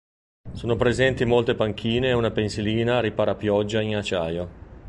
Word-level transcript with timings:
Sono 0.53 0.75
presenti 0.77 1.25
molte 1.25 1.53
panchine 1.53 2.07
e 2.07 2.13
una 2.13 2.31
pensilina 2.31 3.01
ripara-pioggia 3.01 3.81
in 3.81 3.97
acciaio. 3.97 4.49